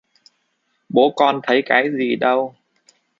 Bố 0.89 1.13
con 1.15 1.39
thấy 1.43 1.63
cái 1.65 1.89
gì 1.97 2.15
đâu 2.15 2.55